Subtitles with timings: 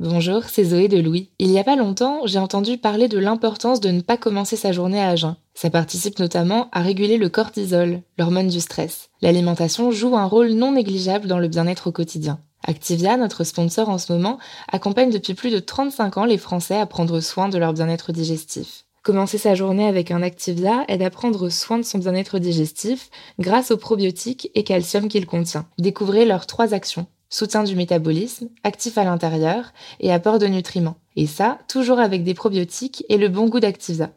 [0.00, 1.30] Bonjour, c'est Zoé de Louis.
[1.38, 4.72] Il y a pas longtemps, j'ai entendu parler de l'importance de ne pas commencer sa
[4.72, 5.36] journée à jeun.
[5.54, 9.10] Ça participe notamment à réguler le cortisol, l'hormone du stress.
[9.22, 12.40] L'alimentation joue un rôle non négligeable dans le bien-être au quotidien.
[12.66, 14.38] Activia, notre sponsor en ce moment,
[14.72, 18.86] accompagne depuis plus de 35 ans les Français à prendre soin de leur bien-être digestif.
[19.04, 23.70] Commencer sa journée avec un Activia aide à prendre soin de son bien-être digestif grâce
[23.70, 25.66] aux probiotiques et calcium qu'il contient.
[25.78, 30.98] Découvrez leurs trois actions soutien du métabolisme, actif à l'intérieur et apport de nutriments.
[31.16, 34.12] Et ça, toujours avec des probiotiques et le bon goût d'Activia.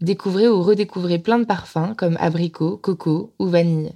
[0.00, 3.92] Découvrez ou redécouvrez plein de parfums comme abricot, coco ou vanille.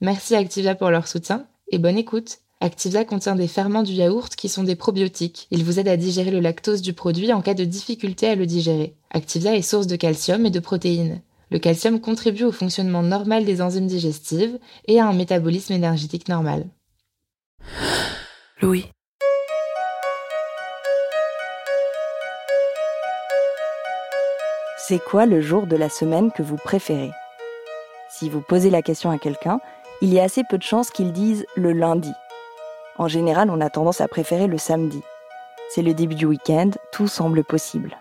[0.00, 2.38] Merci Activia pour leur soutien et bonne écoute.
[2.60, 5.46] Activia contient des ferments du yaourt qui sont des probiotiques.
[5.52, 8.46] Ils vous aident à digérer le lactose du produit en cas de difficulté à le
[8.46, 8.96] digérer.
[9.10, 11.20] Activia est source de calcium et de protéines.
[11.52, 16.66] Le calcium contribue au fonctionnement normal des enzymes digestives et à un métabolisme énergétique normal.
[18.62, 18.90] Louis.
[24.78, 27.10] C'est quoi le jour de la semaine que vous préférez?
[28.08, 29.60] Si vous posez la question à quelqu'un,
[30.00, 32.12] il y a assez peu de chances qu'il dise le lundi.
[32.96, 35.02] En général, on a tendance à préférer le samedi.
[35.68, 37.98] C'est le début du week-end, tout semble possible.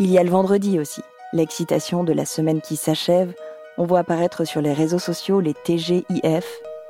[0.00, 3.32] Il y a le vendredi aussi, l'excitation de la semaine qui s'achève.
[3.78, 6.44] On voit apparaître sur les réseaux sociaux les TGIF,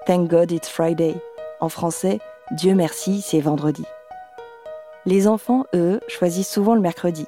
[0.07, 1.15] Thank God It's Friday.
[1.61, 2.21] En français,
[2.51, 3.87] Dieu merci, c'est vendredi.
[5.07, 7.25] Les enfants, eux, choisissent souvent le mercredi,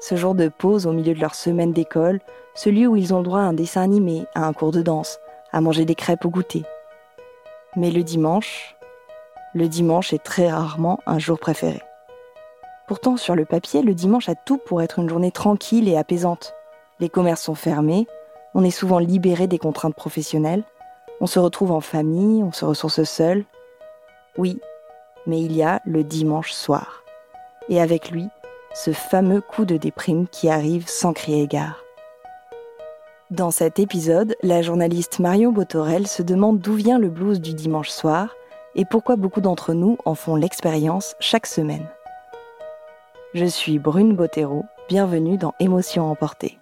[0.00, 2.20] ce jour de pause au milieu de leur semaine d'école,
[2.54, 5.18] celui où ils ont le droit à un dessin animé, à un cours de danse,
[5.50, 6.62] à manger des crêpes au goûter.
[7.74, 8.76] Mais le dimanche,
[9.52, 11.82] le dimanche est très rarement un jour préféré.
[12.86, 16.54] Pourtant, sur le papier, le dimanche a tout pour être une journée tranquille et apaisante.
[17.00, 18.06] Les commerces sont fermés,
[18.54, 20.62] on est souvent libéré des contraintes professionnelles,
[21.20, 23.44] on se retrouve en famille, on se ressource seul,
[24.38, 24.60] oui,
[25.26, 27.04] mais il y a le dimanche soir.
[27.68, 28.28] Et avec lui,
[28.74, 31.82] ce fameux coup de déprime qui arrive sans crier gare.
[33.30, 37.88] Dans cet épisode, la journaliste Marion Botorel se demande d'où vient le blues du dimanche
[37.88, 38.34] soir
[38.74, 41.86] et pourquoi beaucoup d'entre nous en font l'expérience chaque semaine.
[43.34, 46.58] Je suis Brune Bottero, bienvenue dans Émotions emportées.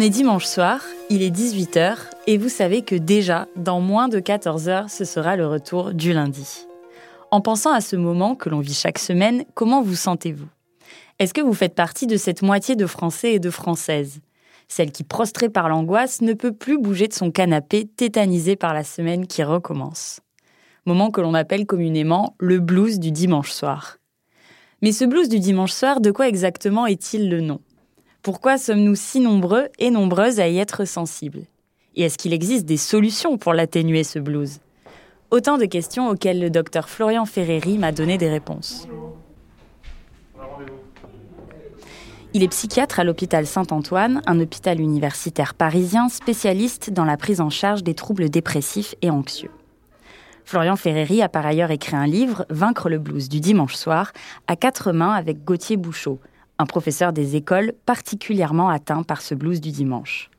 [0.00, 0.80] On est dimanche soir,
[1.10, 1.94] il est 18h
[2.26, 6.14] et vous savez que déjà, dans moins de 14 heures, ce sera le retour du
[6.14, 6.66] lundi.
[7.30, 10.48] En pensant à ce moment que l'on vit chaque semaine, comment vous sentez-vous?
[11.18, 14.22] Est-ce que vous faites partie de cette moitié de Français et de Françaises?
[14.68, 18.84] Celle qui, prostrée par l'angoisse, ne peut plus bouger de son canapé, tétanisée par la
[18.84, 20.20] semaine qui recommence?
[20.86, 23.98] Moment que l'on appelle communément le blues du dimanche soir.
[24.80, 27.60] Mais ce blues du dimanche soir, de quoi exactement est-il le nom?
[28.22, 31.44] Pourquoi sommes-nous si nombreux et nombreuses à y être sensibles?
[31.96, 34.60] Et est-ce qu'il existe des solutions pour l'atténuer, ce blues?
[35.30, 38.86] Autant de questions auxquelles le docteur Florian Ferreri m'a donné des réponses.
[42.34, 47.50] Il est psychiatre à l'hôpital Saint-Antoine, un hôpital universitaire parisien spécialiste dans la prise en
[47.50, 49.50] charge des troubles dépressifs et anxieux.
[50.44, 54.12] Florian Ferreri a par ailleurs écrit un livre, Vaincre le blues du dimanche soir,
[54.46, 56.20] à quatre mains avec Gauthier Bouchot,
[56.60, 60.30] un professeur des écoles particulièrement atteint par ce blues du dimanche.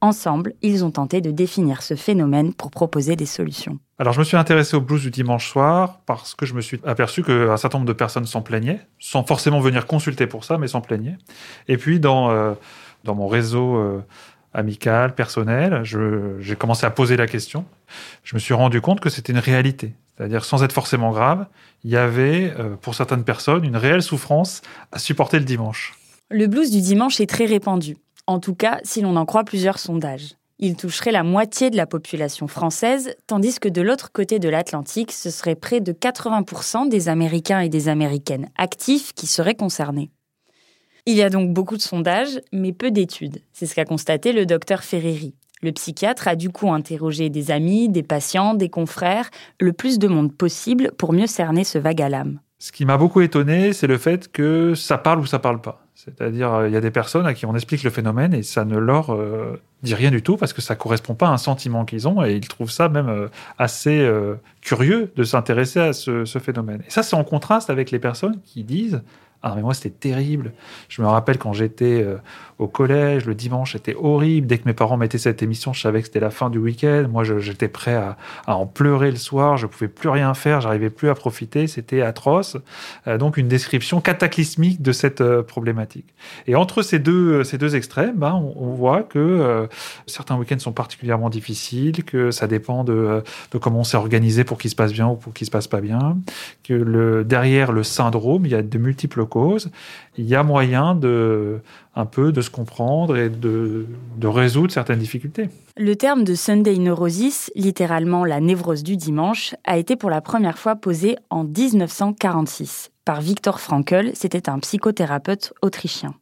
[0.00, 3.78] Ensemble, ils ont tenté de définir ce phénomène pour proposer des solutions.
[3.98, 6.80] alors je me suis intéressé au blues du dimanche soir parce que je me suis
[6.84, 10.68] aperçu qu'un certain nombre de personnes s'en plaignaient, sans forcément venir consulter pour ça, mais
[10.68, 11.18] s'en plaignaient.
[11.68, 12.54] Et puis dans, euh,
[13.04, 14.02] dans mon réseau euh,
[14.54, 17.66] amical, personnel, j'ai commencé à poser la question.
[18.22, 19.94] Je me suis rendu compte que c'était une réalité.
[20.16, 21.46] C'est-à-dire sans être forcément grave,
[21.84, 25.94] il y avait euh, pour certaines personnes une réelle souffrance à supporter le dimanche.
[26.30, 27.96] Le blues du dimanche est très répandu,
[28.26, 30.36] en tout cas si l'on en croit plusieurs sondages.
[30.58, 35.12] Il toucherait la moitié de la population française, tandis que de l'autre côté de l'Atlantique,
[35.12, 40.10] ce serait près de 80% des Américains et des Américaines actifs qui seraient concernés.
[41.04, 43.42] Il y a donc beaucoup de sondages, mais peu d'études.
[43.52, 45.34] C'est ce qu'a constaté le docteur Ferreri.
[45.66, 49.28] Le psychiatre a du coup interrogé des amis, des patients, des confrères,
[49.58, 52.38] le plus de monde possible pour mieux cerner ce vague à l'âme.
[52.60, 55.84] Ce qui m'a beaucoup étonné, c'est le fait que ça parle ou ça parle pas.
[55.96, 58.64] C'est-à-dire, euh, il y a des personnes à qui on explique le phénomène et ça
[58.64, 61.84] ne leur euh, dit rien du tout parce que ça correspond pas à un sentiment
[61.84, 63.26] qu'ils ont et ils trouvent ça même euh,
[63.58, 64.08] assez
[64.60, 66.84] curieux de s'intéresser à ce, ce, phénomène.
[66.86, 69.02] Et ça, c'est en contraste avec les personnes qui disent
[69.42, 70.52] ah mais moi c'était terrible.
[70.88, 72.04] Je me rappelle quand j'étais
[72.58, 74.46] au collège, le dimanche c'était horrible.
[74.46, 77.06] Dès que mes parents mettaient cette émission, je savais que c'était la fin du week-end.
[77.10, 78.16] Moi j'étais prêt à,
[78.46, 79.56] en pleurer le soir.
[79.56, 81.66] Je pouvais plus rien faire, j'arrivais plus à profiter.
[81.66, 82.56] C'était atroce.
[83.06, 86.06] Euh, donc une description cataclysmique de cette euh, problématique.
[86.46, 89.68] Et entre ces deux ces deux extrêmes, ben, on, voit que
[90.06, 93.22] certains week-ends sont particulièrement difficiles, que ça dépend de,
[93.60, 95.80] comment on s'est organisé pour qu'il se passe bien ou pour qu'il se passe pas
[95.80, 96.18] bien,
[96.64, 99.70] que derrière le syndrome, il y a de multiples cause,
[100.18, 101.60] il y a moyen de
[101.96, 105.48] un peu de se comprendre et de, de résoudre certaines difficultés.
[105.76, 110.58] Le terme de Sunday neurosis, littéralement la névrose du dimanche, a été pour la première
[110.58, 116.16] fois posé en 1946 par Viktor Frankl, c'était un psychothérapeute autrichien.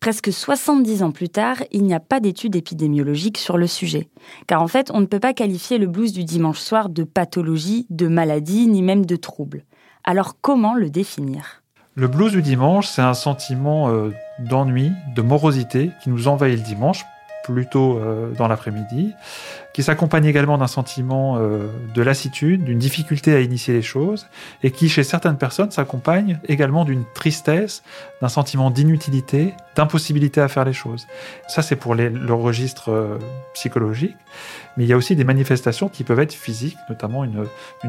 [0.00, 4.08] Presque 70 ans plus tard, il n'y a pas d'études épidémiologiques sur le sujet.
[4.46, 7.86] Car en fait, on ne peut pas qualifier le blues du dimanche soir de pathologie,
[7.90, 9.66] de maladie, ni même de trouble.
[10.02, 11.62] Alors comment le définir?
[11.96, 14.08] Le blues du dimanche, c'est un sentiment euh,
[14.40, 17.04] d'ennui, de morosité qui nous envahit le dimanche,
[17.44, 19.14] plutôt euh, dans l'après-midi,
[19.80, 24.26] qui s'accompagne également d'un sentiment euh, de lassitude, d'une difficulté à initier les choses,
[24.62, 27.82] et qui, chez certaines personnes, s'accompagne également d'une tristesse,
[28.20, 31.06] d'un sentiment d'inutilité, d'impossibilité à faire les choses.
[31.48, 33.18] Ça, c'est pour le registre
[33.54, 34.16] psychologique.
[34.76, 37.46] Mais il y a aussi des manifestations qui peuvent être physiques, notamment une,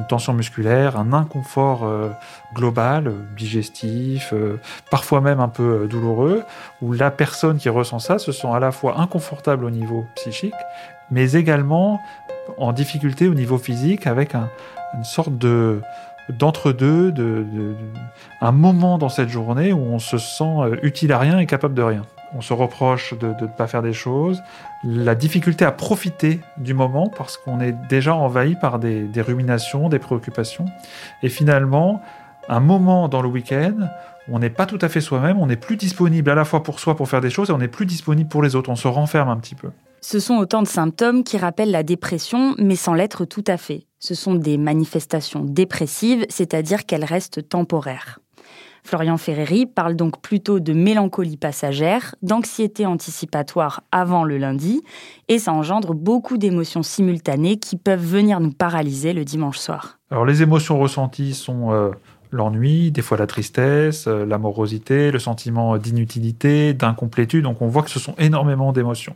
[0.09, 2.09] tension musculaire, un inconfort euh,
[2.55, 4.59] global, digestif, euh,
[4.89, 6.43] parfois même un peu euh, douloureux,
[6.81, 10.53] où la personne qui ressent ça se sent à la fois inconfortable au niveau psychique,
[11.11, 12.01] mais également
[12.57, 15.81] en difficulté au niveau physique avec une sorte de
[16.29, 17.45] d'entre-deux, de,
[18.41, 21.81] un moment dans cette journée où on se sent utile à rien et capable de
[21.81, 22.03] rien.
[22.33, 24.41] On se reproche de ne pas faire des choses,
[24.83, 29.99] la difficulté à profiter du moment parce qu'on est déjà envahi par des, ruminations, des
[29.99, 30.65] préoccupations,
[31.23, 32.01] et finalement,
[32.47, 33.89] un moment dans le week-end,
[34.29, 36.79] on n'est pas tout à fait soi-même, on n'est plus disponible à la fois pour
[36.79, 38.87] soi pour faire des choses et on n'est plus disponible pour les autres, on se
[38.87, 39.71] renferme un petit peu.
[40.03, 43.85] Ce sont autant de symptômes qui rappellent la dépression, mais sans l'être tout à fait.
[43.99, 48.19] Ce sont des manifestations dépressives, c'est-à-dire qu'elles restent temporaires.
[48.83, 54.81] Florian Ferreri parle donc plutôt de mélancolie passagère, d'anxiété anticipatoire avant le lundi,
[55.27, 59.99] et ça engendre beaucoup d'émotions simultanées qui peuvent venir nous paralyser le dimanche soir.
[60.09, 61.91] Alors les émotions ressenties sont euh,
[62.31, 67.91] l'ennui, des fois la tristesse, euh, l'amorosité, le sentiment d'inutilité, d'incomplétude, donc on voit que
[67.91, 69.15] ce sont énormément d'émotions.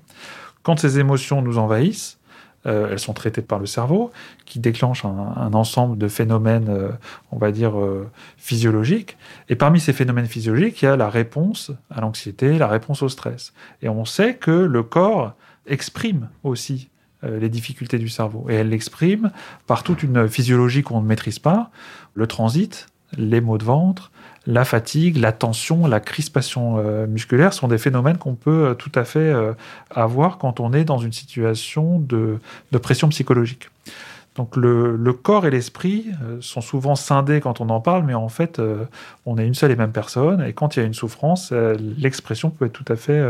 [0.65, 2.17] Quand ces émotions nous envahissent,
[2.65, 4.11] euh, elles sont traitées par le cerveau,
[4.45, 6.89] qui déclenche un, ensemble de phénomènes, euh,
[7.31, 9.15] on va dire, euh, physiologiques.
[9.47, 13.09] Et parmi ces phénomènes physiologiques, il y a la réponse à l'anxiété, la réponse au
[13.09, 13.53] stress.
[13.83, 15.35] Et on sait que le corps
[15.67, 16.89] exprime aussi
[17.21, 18.47] les difficultés du cerveau.
[18.49, 19.31] Et elle l'exprime
[19.65, 21.71] par toute une physiologie qu'on ne maîtrise pas,
[22.13, 24.11] le transit, les maux de ventre,
[24.47, 28.91] la fatigue, la tension, la crispation euh, musculaire sont des phénomènes qu'on peut euh, tout
[28.95, 29.53] à fait euh,
[29.89, 32.39] avoir quand on est dans une situation de,
[32.81, 33.69] pression psychologique.
[34.35, 36.07] Donc le, corps et l'esprit
[36.41, 38.61] sont souvent scindés quand on en parle, mais en fait,
[39.25, 41.53] on est une seule et même personne, et quand il y a une souffrance,
[41.97, 43.23] l'expression peut être tout à fait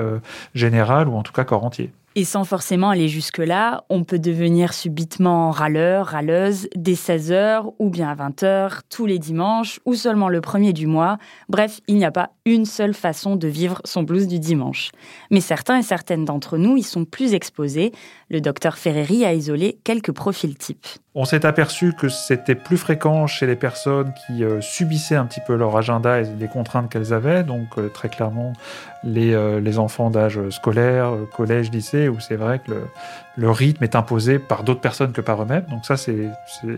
[0.55, 1.91] générale, ou en tout cas corps entier.
[2.17, 8.07] Et sans forcément aller jusque-là, on peut devenir subitement râleur, râleuse, dès 16h ou bien
[8.07, 11.17] à 20h, tous les dimanches ou seulement le premier du mois.
[11.49, 14.91] Bref, il n'y a pas une seule façon de vivre son blues du dimanche.
[15.29, 17.91] Mais certains et certaines d'entre nous y sont plus exposés.
[18.29, 20.87] Le docteur Ferreri a isolé quelques profils types.
[21.17, 25.39] On s'est aperçu que c'était plus fréquent chez les personnes qui euh, subissaient un petit
[25.39, 27.43] peu leur agenda et les contraintes qu'elles avaient.
[27.43, 28.51] Donc euh, très clairement
[29.01, 32.83] les, euh, les enfants d'âge scolaire, collège, lycée, où c'est vrai que
[33.37, 35.63] le, rythme est imposé par d'autres personnes que par eux-mêmes.
[35.69, 36.27] Donc ça, c'est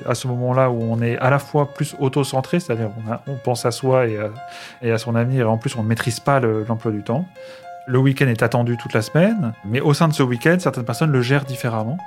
[0.05, 2.91] à ce moment-là où on est à la fois plus auto-centré, c'est-à-dire
[3.25, 4.29] on, pense à soi et à,
[4.83, 7.25] et à, son avenir, et en plus on ne maîtrise pas l'emploi du temps.
[7.89, 11.09] Le week-end est attendu toute la semaine, mais au sein de ce week-end, certaines personnes
[11.09, 11.97] le gèrent différemment.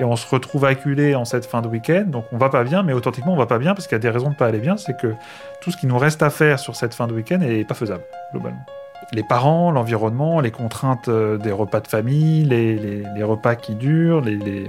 [0.00, 2.82] Et on se retrouve acculé en cette fin de week-end, donc on va pas bien,
[2.82, 4.58] mais authentiquement on va pas bien parce qu'il y a des raisons de pas aller
[4.58, 5.14] bien, c'est que
[5.60, 8.04] tout ce qui nous reste à faire sur cette fin de week-end n'est pas faisable,
[8.32, 8.64] globalement
[9.12, 14.66] les parents, l'environnement, les contraintes euh, des repas de famille, les, repas qui durent, euh,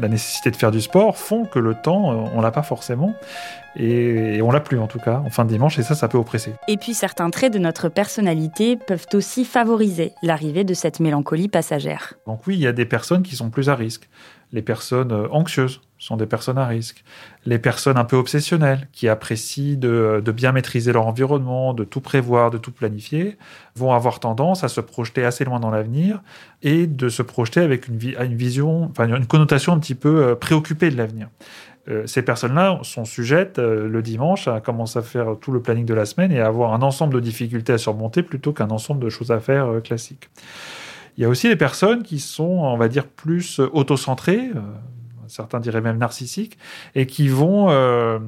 [0.00, 3.14] la nécessité de faire du sport font que le temps, euh, on l'a pas forcément.
[3.78, 6.16] Et, on l'a plus en tout cas en fin de dimanche et ça, ça peut
[6.16, 6.54] oppresser.
[6.68, 12.14] Et puis certains traits de notre personnalité peuvent aussi favoriser l'arrivée de cette mélancolie passagère.
[12.26, 14.08] Donc oui, il y a des personnes qui sont plus à risque.
[14.52, 17.04] Les personnes anxieuses sont des personnes à risque.
[17.46, 22.50] Les personnes un peu obsessionnelles, qui apprécient de, bien maîtriser leur environnement, de tout prévoir,
[22.50, 23.38] de tout planifier,
[23.74, 26.22] vont avoir tendance à se projeter assez loin dans l'avenir
[26.62, 30.90] et de se projeter avec une, vision, enfin une connotation un petit peu euh, préoccupée
[30.90, 31.28] de l'avenir.
[31.88, 35.86] Euh, ces personnes-là sont sujettes euh, le dimanche à commencer à faire tout le planning
[35.86, 39.02] de la semaine et à avoir un ensemble de difficultés à surmonter plutôt qu'un ensemble
[39.02, 40.28] de choses à faire classiques.
[41.16, 44.50] Il y a aussi des personnes qui sont, on va dire, plus autocentrées,
[45.28, 46.58] certains diraient même narcissiques,
[46.94, 48.18] et qui vont, euh,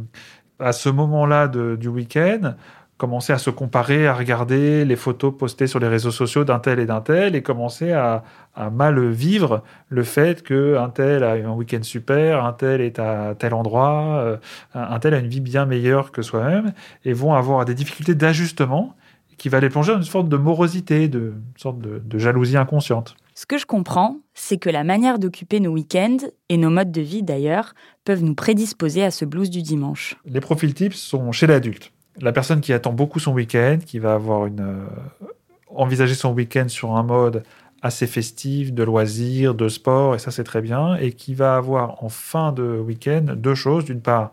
[0.59, 2.55] à ce moment-là du week-end,
[2.99, 6.81] commencer à se comparer, à regarder les photos postées sur les réseaux sociaux d'un tel
[6.81, 8.25] et d'un tel, et commencer à,
[8.73, 13.55] mal vivre le fait qu'un tel a un week-end super, un tel est à tel
[13.55, 14.37] endroit, euh,
[14.75, 16.73] un tel a une vie bien meilleure que soi-même,
[17.05, 18.97] et vont avoir des difficultés d'ajustement
[19.38, 23.16] qui va les plonger dans une sorte de morosité, de, une sorte de jalousie inconsciente.
[23.38, 26.16] Ce que je comprends, c'est que la manière d'occuper nos week-ends,
[26.49, 27.73] et nos modes de vie d'ailleurs,
[28.04, 30.16] peuvent nous prédisposer à ce blues du dimanche.
[30.25, 31.92] Les profils types sont chez l'adulte.
[32.21, 35.26] La personne qui attend beaucoup son week-end, qui va avoir une, euh,
[35.68, 37.45] envisager son week-end sur un mode
[37.80, 42.02] assez festif, de loisirs, de sport, et ça c'est très bien, et qui va avoir
[42.02, 43.85] en fin de week-end deux choses.
[43.85, 44.33] D'une part,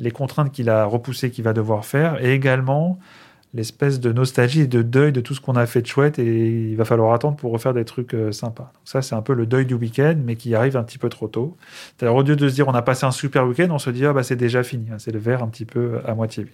[0.00, 2.98] les contraintes qu'il a repoussées qu'il va devoir faire, et également
[3.52, 6.70] l'espèce de nostalgie et de deuil de tout ce qu'on a fait de chouette et
[6.70, 8.70] il va falloir attendre pour refaire des trucs euh, sympas.
[8.74, 11.08] Donc ça, c'est un peu le deuil du week-end, mais qui arrive un petit peu
[11.08, 11.56] trop tôt.
[12.00, 14.06] Alors, au lieu de se dire on a passé un super week-end, on se dit
[14.06, 14.98] ah bah c'est déjà fini, hein.
[14.98, 16.52] c'est le verre un petit peu à moitié vide.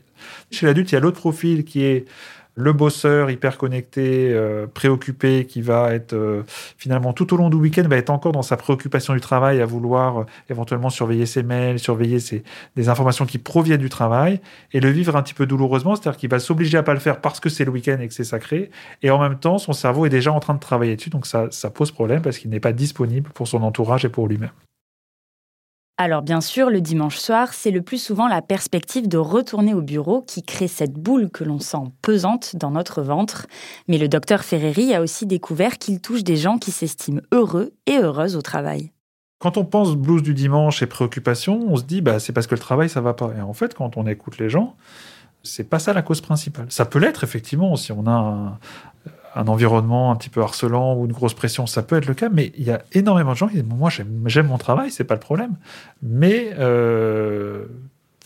[0.50, 2.06] Chez l'adulte, il y a l'autre profil qui est
[2.56, 6.42] le bosseur hyper connecté, euh, préoccupé, qui va être euh,
[6.78, 9.66] finalement tout au long du week-end, va être encore dans sa préoccupation du travail, à
[9.66, 12.42] vouloir euh, éventuellement surveiller ses mails, surveiller ses,
[12.74, 14.40] des informations qui proviennent du travail,
[14.72, 17.20] et le vivre un petit peu douloureusement, c'est-à-dire qu'il va s'obliger à pas le faire
[17.20, 18.70] parce que c'est le week-end et que c'est sacré,
[19.02, 21.48] et en même temps, son cerveau est déjà en train de travailler dessus, donc ça,
[21.50, 24.50] ça pose problème parce qu'il n'est pas disponible pour son entourage et pour lui-même.
[25.98, 29.80] Alors bien sûr, le dimanche soir, c'est le plus souvent la perspective de retourner au
[29.80, 33.46] bureau qui crée cette boule que l'on sent pesante dans notre ventre.
[33.88, 37.96] Mais le docteur Ferreri a aussi découvert qu'il touche des gens qui s'estiment heureux et
[37.96, 38.92] heureuses au travail.
[39.38, 42.54] Quand on pense blues du dimanche et préoccupation, on se dit bah c'est parce que
[42.54, 43.32] le travail ça va pas.
[43.36, 44.76] Et en fait, quand on écoute les gens,
[45.42, 46.66] c'est pas ça la cause principale.
[46.68, 48.58] Ça peut l'être effectivement si on a un,
[49.36, 52.30] un environnement un petit peu harcelant ou une grosse pression, ça peut être le cas,
[52.30, 55.14] mais il y a énormément de gens qui disent Moi, j'aime mon travail, c'est pas
[55.14, 55.54] le problème.
[56.02, 57.66] Mais euh,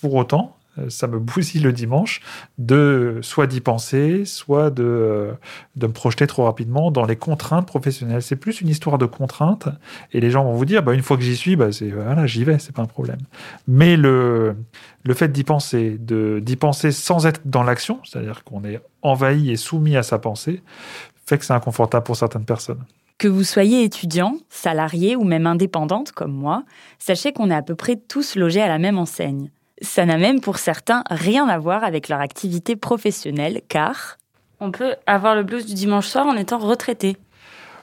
[0.01, 0.57] pour autant,
[0.89, 2.21] ça me bousille le dimanche
[2.59, 5.33] de soit d'y penser, soit de, euh,
[5.77, 8.23] de me projeter trop rapidement dans les contraintes professionnelles.
[8.23, 9.69] C'est plus une histoire de contraintes
[10.13, 12.27] et les gens vont vous dire bah, une fois que j'y suis, bah, c'est voilà,
[12.27, 13.21] j'y vais, c'est pas un problème.
[13.67, 14.57] Mais le,
[15.03, 19.57] le fait d'y penser, d'y penser sans être dans l'action, c'est-à-dire qu'on est envahi et
[19.57, 20.63] soumis à sa pensée,
[21.27, 22.85] fait que c'est inconfortable pour certaines personnes.
[23.19, 26.65] Que vous soyez étudiant, salarié ou même indépendante comme moi,
[26.99, 29.51] sachez qu'on est à peu près tous logés à la même enseigne.
[29.81, 34.19] Ça n'a même pour certains rien à voir avec leur activité professionnelle car
[34.61, 37.17] on peut avoir le blues du dimanche soir en étant retraité.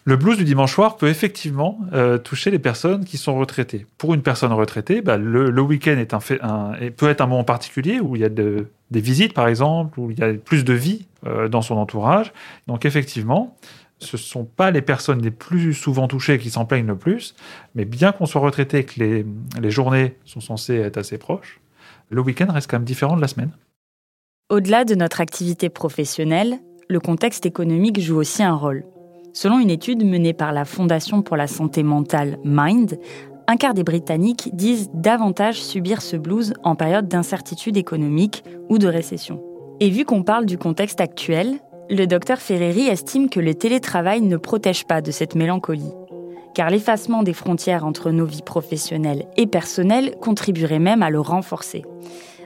[0.07, 3.85] Le blues du dimanche soir peut effectivement euh, toucher les personnes qui sont retraitées.
[3.97, 7.99] Pour une personne retraitée, bah, le, week-end est un, un, peut être un moment particulier
[7.99, 11.07] où il y a des visites, par exemple, où il y a plus de vie
[11.25, 12.31] euh, dans son entourage.
[12.67, 13.57] Donc effectivement,
[13.99, 17.35] ce ne sont pas les personnes les plus souvent touchées qui s'en plaignent le plus,
[17.75, 19.25] mais bien qu'on soit retraité et que les,
[19.59, 21.59] les journées sont censées être assez proches,
[22.09, 23.51] le week-end reste quand même différent de la semaine.
[24.49, 28.85] Au-delà de notre activité professionnelle, le contexte économique joue aussi un rôle.
[29.33, 32.97] Selon une étude menée par la Fondation pour la santé mentale Mind,
[33.47, 38.87] un quart des Britanniques disent davantage subir ce blues en période d'incertitude économique ou de
[38.87, 39.43] récession.
[39.79, 41.59] Et vu qu'on parle du contexte actuel,
[41.89, 45.93] le docteur Ferreri estime que le télétravail ne protège pas de cette mélancolie
[46.57, 51.85] car l'effacement des frontières entre nos vies professionnelles et personnelles contribuerait même à le renforcer.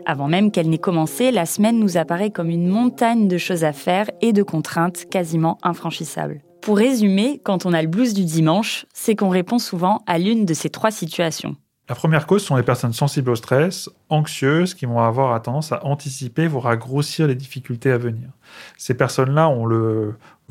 [0.06, 3.72] Avant même qu'elle n'ait commencé, la semaine nous apparaît comme une montagne de choses à
[3.72, 6.42] faire et de contraintes quasiment infranchissables.
[6.62, 10.44] Pour résumer, quand on a le blues du dimanche, c'est qu'on répond souvent à l'une
[10.44, 11.56] de ces trois situations.
[11.88, 15.86] La première cause sont les personnes sensibles au stress, anxieuses, qui vont avoir tendance à
[15.86, 18.30] anticiper, voire à grossir les difficultés à venir.
[18.78, 19.50] Ces personnes-là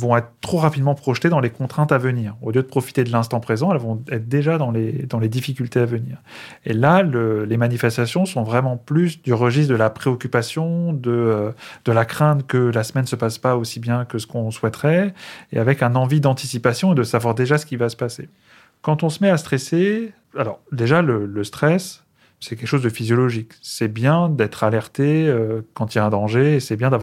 [0.00, 2.36] vont être trop rapidement projetées dans les contraintes à venir.
[2.42, 5.84] Au lieu de profiter de l'instant présent, elles vont être déjà dans les, difficultés à
[5.84, 6.18] venir.
[6.64, 11.50] Et là, les manifestations sont vraiment plus du registre de la préoccupation, de, euh,
[11.84, 14.50] de la crainte que la semaine ne se passe pas aussi bien que ce qu'on
[14.50, 15.14] souhaiterait,
[15.52, 18.28] et avec un envie d'anticipation et de savoir déjà ce qui va se passer.
[18.82, 22.04] Quand on se met à stresser, alors déjà le, stress,
[22.40, 23.52] c'est quelque chose de physiologique.
[23.60, 27.02] C'est bien d'être alerté euh, quand il y a un danger et c'est bien d'avoir.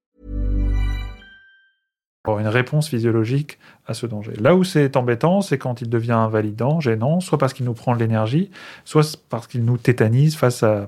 [2.23, 4.33] Pour une réponse physiologique à ce danger.
[4.39, 7.95] Là où c'est embêtant, c'est quand il devient invalidant, gênant, soit parce qu'il nous prend
[7.95, 8.51] de l'énergie,
[8.85, 10.87] soit parce qu'il nous tétanise face à,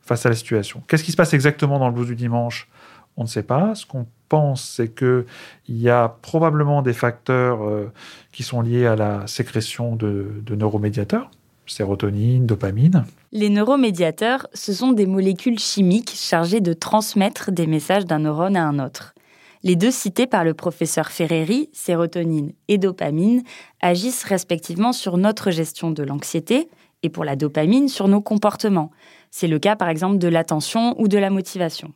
[0.00, 0.82] face à la situation.
[0.88, 2.68] Qu'est-ce qui se passe exactement dans le blues du dimanche?
[3.16, 3.76] On ne sait pas.
[3.76, 5.24] Ce qu'on pense, c'est qu'il
[5.68, 7.92] y a probablement des facteurs euh,
[8.32, 11.30] qui sont liés à la sécrétion de, de neuromédiateurs,
[11.66, 13.04] sérotonine, dopamine.
[13.30, 18.66] Les neuromédiateurs, ce sont des molécules chimiques chargées de transmettre des messages d'un neurone à
[18.66, 19.14] un autre.
[19.64, 23.42] Les deux cités par le professeur Ferreri, sérotonine et dopamine,
[23.80, 26.68] agissent respectivement sur notre gestion de l'anxiété
[27.04, 28.90] et pour la dopamine sur nos comportements.
[29.30, 31.92] C'est le cas par exemple de l'attention ou de la motivation.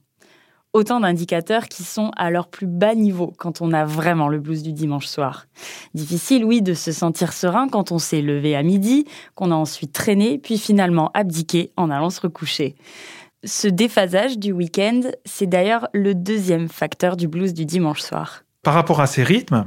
[0.73, 4.63] Autant d'indicateurs qui sont à leur plus bas niveau quand on a vraiment le blues
[4.63, 5.47] du dimanche soir.
[5.95, 9.93] Difficile, oui, de se sentir serein quand on s'est levé à midi, qu'on a ensuite
[9.93, 12.75] traîné, puis finalement abdiqué en allant se recoucher.
[13.47, 18.43] Ce déphasage du week-end, c'est d'ailleurs le deuxième facteur du blues du dimanche soir.
[18.65, 19.67] Par rapport à ces rythmes,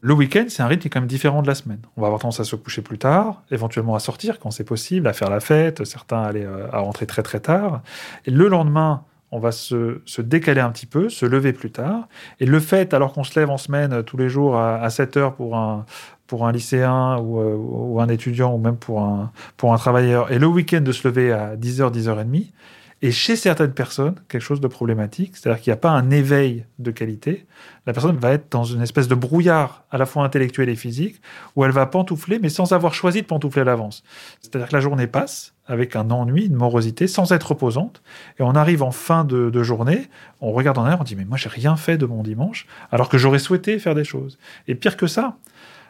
[0.00, 1.80] le week-end, c'est un rythme qui est quand même différent de la semaine.
[1.96, 5.08] On va avoir tendance à se coucher plus tard, éventuellement à sortir quand c'est possible,
[5.08, 7.82] à faire la fête, certains aller euh, à rentrer très très tard.
[8.24, 12.06] Et le lendemain, on va se, décaler un petit peu, se lever plus tard.
[12.38, 15.16] Et le fait, alors qu'on se lève en semaine euh, tous les jours à, 7
[15.16, 15.86] heures pour un,
[16.28, 20.38] pour un lycéen euh, ou, un étudiant ou même pour un, pour un travailleur, et
[20.38, 22.52] le week-end de se lever à 10h, 10h30,
[23.00, 26.64] et chez certaines personnes, quelque chose de problématique, c'est-à-dire qu'il n'y a pas un éveil
[26.80, 27.46] de qualité.
[27.86, 31.20] La personne va être dans une espèce de brouillard à la fois intellectuel et physique,
[31.54, 34.02] où elle va pantoufler, mais sans avoir choisi de pantoufler à l'avance.
[34.40, 38.02] C'est-à-dire que la journée passe avec un ennui, une morosité, sans être reposante,
[38.40, 40.08] et on arrive en fin de, journée,
[40.40, 43.08] on regarde en arrière, on dit mais moi j'ai rien fait de mon dimanche, alors
[43.08, 44.38] que j'aurais souhaité faire des choses.
[44.66, 45.36] Et pire que ça,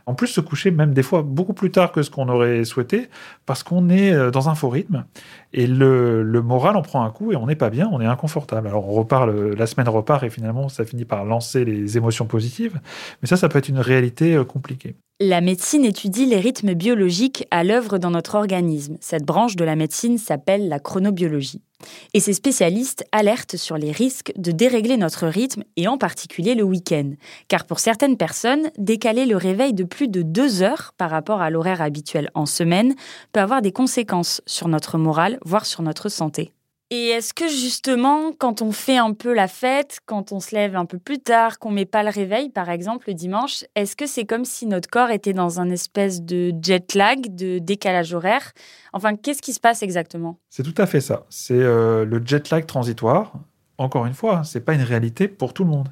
[0.08, 3.10] en plus se coucher même des fois beaucoup plus tard que ce qu'on aurait souhaité,
[3.44, 5.04] parce qu'on est euh, dans un faux rythme,
[5.52, 8.68] et le, moral en prend un coup, et on n'est pas bien, on est inconfortable.
[8.68, 12.80] Alors on repart, la semaine repart, et finalement ça finit par lancer les émotions positives,
[13.20, 14.96] mais ça, ça peut être une réalité euh, compliquée.
[15.20, 18.96] La médecine étudie les rythmes biologiques à l'œuvre dans notre organisme.
[19.00, 21.60] Cette branche de la médecine s'appelle la chronobiologie.
[22.14, 26.64] Et ces spécialistes alertent sur les risques de dérégler notre rythme et en particulier le
[26.64, 27.12] week-end.
[27.48, 31.50] Car pour certaines personnes, décaler le réveil de plus de deux heures par rapport à
[31.50, 32.94] l'horaire habituel en semaine
[33.32, 36.52] peut avoir des conséquences sur notre morale, voire sur notre santé.
[36.90, 40.74] Et est-ce que justement, quand on fait un peu la fête, quand on se lève
[40.74, 44.06] un peu plus tard, qu'on met pas le réveil, par exemple, le dimanche, est-ce que
[44.06, 48.52] c'est comme si notre corps était dans un espèce de jet lag, de décalage horaire?
[48.94, 50.38] Enfin, qu'est-ce qui se passe exactement?
[50.48, 51.26] C'est tout à fait ça.
[51.28, 53.34] C'est euh, le jet lag transitoire.
[53.76, 55.90] Encore une fois, c'est pas une réalité pour tout le monde.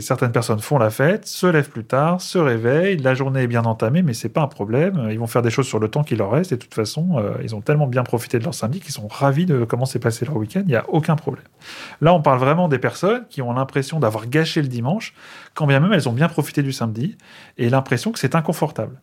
[0.00, 3.64] Certaines personnes font la fête, se lèvent plus tard, se réveillent, la journée est bien
[3.64, 5.08] entamée, mais c'est pas un problème.
[5.10, 7.18] Ils vont faire des choses sur le temps qui leur reste et de toute façon,
[7.18, 9.98] euh, ils ont tellement bien profité de leur samedi qu'ils sont ravis de comment s'est
[9.98, 10.62] passé leur week-end.
[10.62, 11.44] Il n'y a aucun problème.
[12.00, 15.12] Là, on parle vraiment des personnes qui ont l'impression d'avoir gâché le dimanche,
[15.54, 17.18] quand bien même elles ont bien profité du samedi
[17.58, 18.98] et l'impression que c'est inconfortable.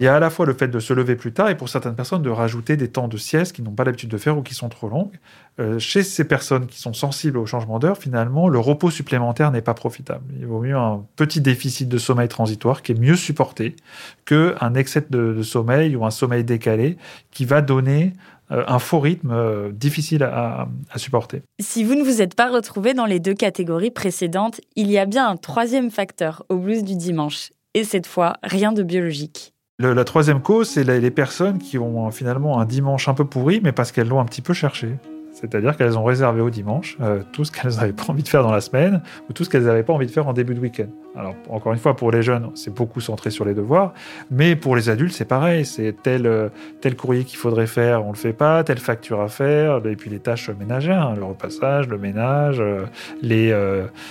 [0.00, 1.68] Il y a à la fois le fait de se lever plus tard et pour
[1.68, 4.42] certaines personnes de rajouter des temps de sieste qu'ils n'ont pas l'habitude de faire ou
[4.42, 5.18] qui sont trop longues.
[5.58, 9.62] Euh, chez ces personnes qui sont sensibles au changement d'heure, finalement, le repos supplémentaire n'est
[9.62, 10.15] pas profitable.
[10.38, 13.76] Il vaut mieux un petit déficit de sommeil transitoire qui est mieux supporté
[14.24, 16.96] qu'un excès de, sommeil ou un sommeil décalé
[17.30, 18.12] qui va donner
[18.50, 21.42] euh, un faux rythme euh, difficile à, supporter.
[21.60, 25.06] Si vous ne vous êtes pas retrouvé dans les deux catégories précédentes, il y a
[25.06, 27.50] bien un troisième facteur au blues du dimanche.
[27.74, 29.52] et cette fois, rien de biologique.
[29.78, 33.72] la troisième cause, c'est les personnes qui ont finalement un dimanche un peu pourri, mais
[33.72, 34.96] parce qu'elles l'ont un petit peu cherché.
[35.36, 38.42] C'est-à-dire qu'elles ont réservé au dimanche euh, tout ce qu'elles n'avaient pas envie de faire
[38.42, 40.60] dans la semaine ou tout ce qu'elles n'avaient pas envie de faire en début de
[40.60, 40.88] week-end.
[41.16, 43.94] Alors, encore une fois, pour les jeunes, c'est beaucoup centré sur les devoirs,
[44.30, 45.64] mais pour les adultes, c'est pareil.
[45.64, 46.48] C'est tel, euh,
[46.80, 50.10] tel courrier qu'il faudrait faire, on le fait pas, telle facture à faire, et puis
[50.10, 52.84] les tâches ménagères, hein, le repassage, le ménage, euh,
[53.22, 53.54] les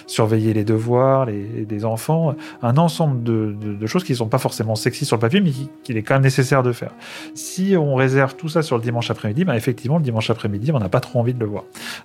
[0.07, 5.05] surveiller les devoirs, des enfants, un ensemble de, choses qui ne sont pas forcément sexy
[5.05, 5.51] sur le papier, mais
[5.83, 6.91] qu'il est quand même nécessaire de faire.
[7.35, 10.79] Si on réserve tout ça sur le dimanche après-midi, bah, effectivement, le dimanche après-midi, on
[10.79, 11.63] n'a pas trop envie de le voir.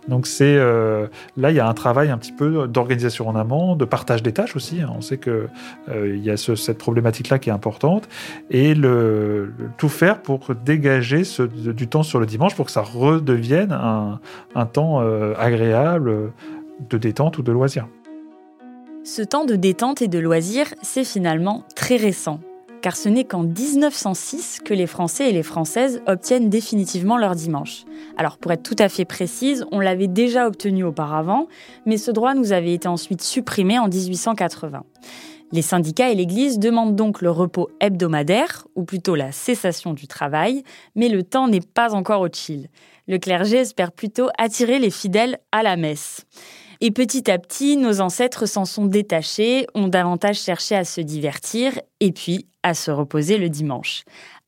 [0.09, 3.77] Donc c'est euh, là il y a un travail un petit peu d'organisation en amont,
[3.77, 4.81] de partage des tâches aussi.
[4.81, 4.89] Hein.
[4.96, 5.48] On sait que
[5.88, 8.09] euh, y a cette problématique là qui est importante
[8.50, 11.22] et le, tout faire pour dégager
[11.74, 16.33] du temps sur le dimanche pour que ça redevienne un, temps euh, agréable
[16.88, 17.87] de détente ou de loisir.
[19.05, 22.40] Ce temps de détente et de loisir, c'est finalement très récent
[22.83, 27.85] car ce n'est qu'en 1906 que les Français et les Françaises obtiennent définitivement leur dimanche.
[28.16, 31.49] Alors pour être tout à fait précise, on l'avait déjà obtenu auparavant,
[31.87, 34.85] mais ce droit nous avait été ensuite supprimé en 1880.
[35.53, 40.62] Les syndicats et l'Église demandent donc le repos hebdomadaire, ou plutôt la cessation du travail,
[40.95, 42.69] mais le temps n'est pas encore au chill.
[43.09, 46.25] Le clergé espère plutôt attirer les fidèles à la messe.
[46.83, 51.79] Et petit à petit, nos ancêtres s'en sont détachés, ont davantage cherché à se divertir
[52.01, 54.05] et puis à se reposer le dimanche.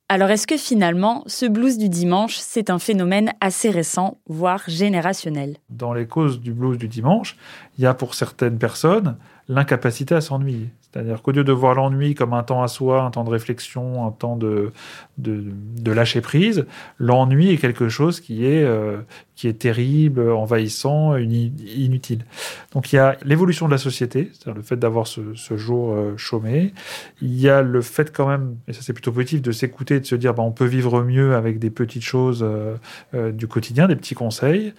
[0.09, 5.59] Alors est-ce que finalement, ce blues du dimanche, c'est un phénomène assez récent, voire générationnel?
[5.69, 7.37] Dans les causes du blues du dimanche,
[7.77, 9.17] il y a pour certaines personnes
[9.49, 10.71] l'incapacité à s'ennuyer.
[10.93, 14.07] C'est-à-dire qu'au lieu de voir l'ennui comme un temps à soi, un temps de réflexion,
[14.07, 14.73] un temps de,
[15.17, 16.67] de, lâcher prise,
[16.99, 18.99] l'ennui est quelque chose qui est, euh,
[19.35, 22.25] qui est terrible, envahissant, inutile.
[22.73, 26.15] Donc il y a l'évolution de la société, c'est-à-dire le fait d'avoir ce, jour euh,
[26.17, 26.75] chômé.
[27.23, 30.07] Il y a le fait quand même, et ça c'est plutôt positif, de s'écouter, de
[30.07, 33.97] se dire bah, on peut vivre mieux avec des petites choses euh, du quotidien, des
[33.97, 34.75] petits conseils.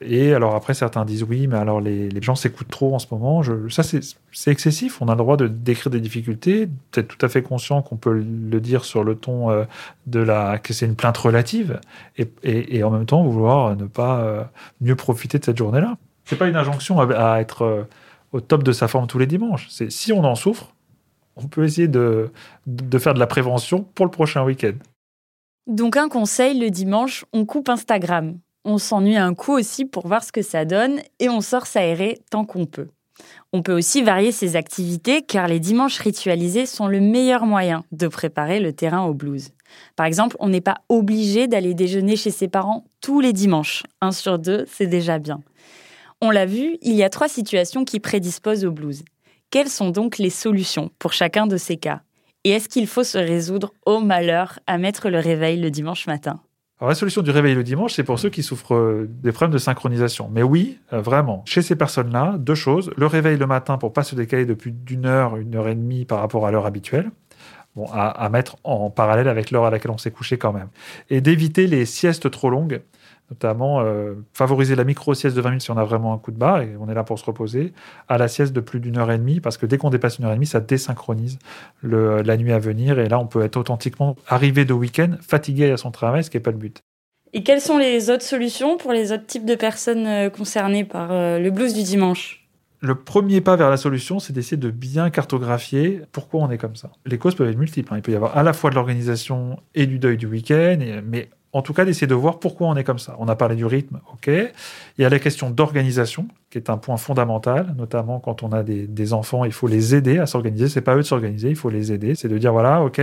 [0.00, 3.06] Et alors après, certains disent oui, mais alors les, les gens s'écoutent trop en ce
[3.10, 3.42] moment.
[3.68, 5.02] Ça, c'est excessif.
[5.02, 8.12] On a le droit de décrire des difficultés, d'être tout à fait conscient qu'on peut
[8.12, 9.64] le dire sur le ton euh,
[10.06, 11.80] de la que c'est une plainte relative,
[12.16, 14.44] et, et, en même temps vouloir ne pas euh,
[14.80, 15.96] mieux profiter de cette journée-là.
[16.24, 17.82] C'est pas une injonction à, à être euh,
[18.32, 19.66] au top de sa forme tous les dimanches.
[19.68, 20.74] C'est si on en souffre,
[21.34, 22.30] on peut essayer de,
[22.66, 24.74] de faire de la prévention pour le prochain week-end.
[25.66, 30.22] Donc un conseil, le dimanche, on coupe Instagram on s'ennuie un coup aussi pour voir
[30.22, 32.88] ce que ça donne et on sort s'aérer tant qu'on peut.
[33.52, 38.08] On peut aussi varier ses activités car les dimanches ritualisés sont le meilleur moyen de
[38.08, 39.50] préparer le terrain au blues.
[39.96, 43.82] Par exemple, on n'est pas obligé d'aller déjeuner chez ses parents tous les dimanches.
[44.00, 45.40] Un sur deux, c'est déjà bien.
[46.20, 49.04] On l'a vu, il y a trois situations qui prédisposent au blues.
[49.50, 52.02] Quelles sont donc les solutions pour chacun de ces cas?
[52.44, 56.40] Et est-ce qu'il faut se résoudre au malheur à mettre le réveil le dimanche matin?
[56.80, 59.52] Alors, la solution du réveil le dimanche, c'est pour ceux qui souffrent euh, des problèmes
[59.52, 60.30] de synchronisation.
[60.32, 62.92] Mais oui, euh, vraiment, chez ces personnes-là, deux choses.
[62.96, 66.04] Le réveil le matin pour pas se décaler depuis d'une heure, une heure et demie
[66.04, 67.10] par rapport à l'heure habituelle.
[67.74, 70.68] Bon, à, à mettre en parallèle avec l'heure à laquelle on s'est couché quand même.
[71.10, 72.80] Et d'éviter les siestes trop longues
[73.30, 76.38] notamment euh, favoriser la micro-sieste de 20 minutes si on a vraiment un coup de
[76.38, 77.72] barre et on est là pour se reposer,
[78.08, 80.24] à la sieste de plus d'une heure et demie, parce que dès qu'on dépasse une
[80.24, 81.38] heure et demie, ça désynchronise
[81.82, 85.70] le, la nuit à venir, et là on peut être authentiquement arrivé de week-end fatigué
[85.70, 86.82] à son travail, ce qui n'est pas le but.
[87.34, 91.12] Et quelles sont les autres solutions pour les autres types de personnes euh, concernées par
[91.12, 92.48] euh, le blues du dimanche?
[92.80, 96.76] Le premier pas vers la solution, c'est d'essayer de bien cartographier pourquoi on est comme
[96.76, 96.92] ça.
[97.06, 97.92] Les causes peuvent être multiples.
[97.92, 97.96] Hein.
[97.98, 101.28] Il peut y avoir à la fois de l'organisation et du deuil du week-end, mais
[101.52, 103.16] en tout cas d'essayer de voir pourquoi on est comme ça.
[103.18, 104.26] On a parlé du rythme, ok.
[104.26, 108.62] Il y a la question d'organisation, qui est un point fondamental, notamment quand on a
[108.62, 110.68] des, enfants, il faut les aider à s'organiser.
[110.68, 112.14] C'est pas eux de s'organiser, il faut les aider.
[112.14, 113.00] C'est de dire voilà, ok,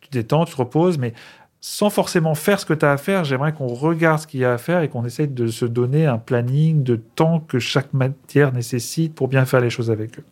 [0.00, 1.12] tu détends, tu te reposes, mais
[1.60, 4.44] sans forcément faire ce que tu as à faire, j'aimerais qu'on regarde ce qu'il y
[4.44, 7.92] a à faire et qu'on essaye de se donner un planning de temps que chaque
[7.92, 10.24] matière nécessite pour bien faire les choses avec eux.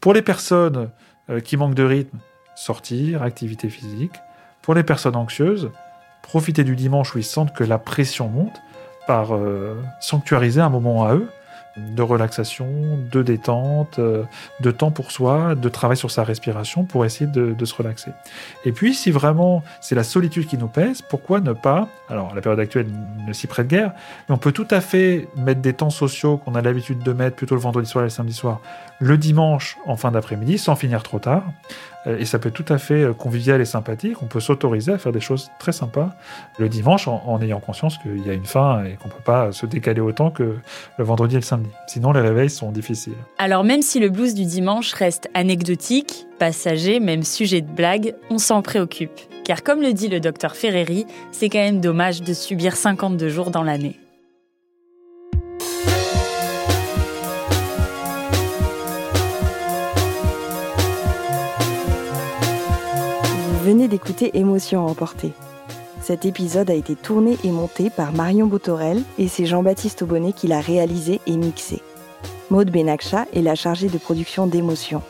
[0.00, 0.90] Pour les personnes
[1.30, 2.18] euh, qui manquent de rythme,
[2.56, 4.12] sortir, activité physique.
[4.60, 5.70] Pour les personnes anxieuses,
[6.22, 8.62] profiter du dimanche où ils sentent que la pression monte
[9.06, 11.28] par euh, sanctuariser un moment à eux
[11.76, 12.68] de relaxation,
[13.10, 14.24] de détente, euh,
[14.60, 18.10] de temps pour soi, de travail sur sa respiration pour essayer de, se relaxer.
[18.64, 22.40] Et puis, si vraiment c'est la solitude qui nous pèse, pourquoi ne pas, alors la
[22.40, 22.88] période actuelle
[23.26, 23.92] ne s'y prête guère,
[24.28, 27.36] mais on peut tout à fait mettre des temps sociaux qu'on a l'habitude de mettre
[27.36, 28.60] plutôt le vendredi soir et le samedi soir,
[28.98, 31.44] le dimanche en fin d'après-midi, sans finir trop tard,
[32.06, 34.22] et ça peut être tout à fait euh, convivial et sympathique.
[34.22, 36.14] On peut s'autoriser à faire des choses très sympas
[36.58, 39.52] le dimanche en, ayant conscience qu'il y a une fin et qu'on ne peut pas
[39.52, 40.56] se décaler autant que
[40.96, 41.70] le vendredi et le samedi.
[41.86, 43.14] Sinon, les réveils sont difficiles.
[43.38, 48.38] Alors même si le blues du dimanche reste anecdotique, passager, même sujet de blague, on
[48.38, 49.20] s'en préoccupe.
[49.44, 53.50] Car comme le dit le docteur Ferreri, c'est quand même dommage de subir 52 jours
[53.50, 54.01] dans l'année.
[63.62, 65.32] Venez d'écouter Émotion emportée.
[66.00, 70.48] Cet épisode a été tourné et monté par Marion Botorel et c'est Jean-Baptiste Aubonnet qui
[70.48, 71.80] l'a réalisé et mixé.
[72.50, 75.00] Maude Benakcha est la chargée de production d'Émotion.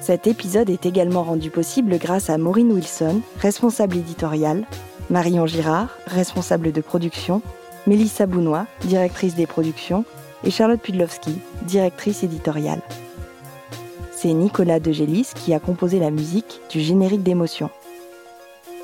[0.00, 4.64] Cet épisode est également rendu possible grâce à Maureen Wilson, responsable éditoriale,
[5.10, 7.42] Marion Girard, responsable de production,
[7.88, 10.04] Mélissa Bounois, directrice des productions,
[10.44, 12.82] et Charlotte Pudlowski, directrice éditoriale
[14.20, 17.70] c'est Nicolas Degélis qui a composé la musique du générique d'émotion.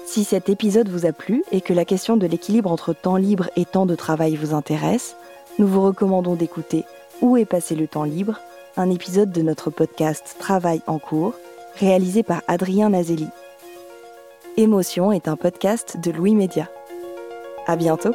[0.07, 3.51] Si cet épisode vous a plu et que la question de l'équilibre entre temps libre
[3.57, 5.16] et temps de travail vous intéresse,
[5.59, 6.85] nous vous recommandons d'écouter
[7.20, 8.38] Où est passé le temps libre,
[8.77, 11.35] un épisode de notre podcast Travail en cours,
[11.81, 13.29] réalisé par Adrien Nazelli.
[14.57, 16.68] Émotion est un podcast de Louis Média.
[17.66, 18.14] À bientôt!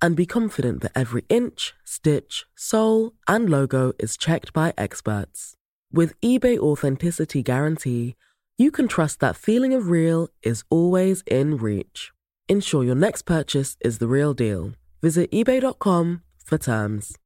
[0.00, 5.54] and be confident that every inch, stitch, sole, and logo is checked by experts.
[5.92, 8.14] With eBay Authenticity Guarantee,
[8.56, 12.10] you can trust that feeling of real is always in reach.
[12.48, 14.72] Ensure your next purchase is the real deal.
[15.02, 17.16] Visit eBay.com for terms.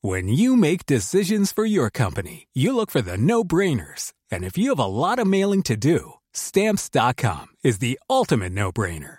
[0.00, 4.12] When you make decisions for your company, you look for the no brainers.
[4.30, 8.72] And if you have a lot of mailing to do, Stamps.com is the ultimate no
[8.72, 9.18] brainer.